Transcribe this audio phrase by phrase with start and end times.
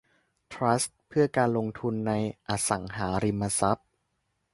[0.53, 2.13] ทรัสต์เพื่อการลงทุนใน
[2.49, 3.87] อสังหาริมทรัพย์